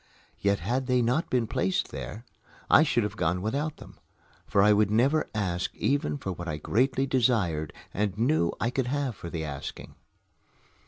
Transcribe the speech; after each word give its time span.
Yet 0.39 0.61
had 0.61 0.87
they 0.87 1.03
not 1.03 1.29
been 1.29 1.45
placed 1.45 1.89
there, 1.89 2.25
I 2.71 2.81
should 2.81 3.03
have 3.03 3.15
gone 3.15 3.39
without 3.39 3.77
them, 3.77 3.99
for 4.47 4.63
I 4.63 4.73
would 4.73 4.89
never 4.89 5.29
ask 5.35 5.75
even 5.75 6.17
for 6.17 6.31
what 6.31 6.47
I 6.47 6.57
greatly 6.57 7.05
desired 7.05 7.71
and 7.93 8.17
knew 8.17 8.51
I 8.59 8.71
could 8.71 8.87
have 8.87 9.15
for 9.15 9.29
the 9.29 9.45
asking. 9.45 9.93